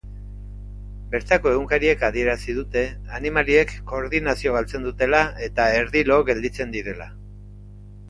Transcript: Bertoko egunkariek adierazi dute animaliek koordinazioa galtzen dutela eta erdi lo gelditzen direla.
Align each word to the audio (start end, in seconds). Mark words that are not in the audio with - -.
Bertoko 1.11 1.51
egunkariek 1.57 2.05
adierazi 2.07 2.57
dute 2.61 2.83
animaliek 3.19 3.75
koordinazioa 3.93 4.59
galtzen 4.59 4.91
dutela 4.91 5.23
eta 5.51 5.71
erdi 5.83 6.07
lo 6.13 6.23
gelditzen 6.33 6.79
direla. 6.79 7.13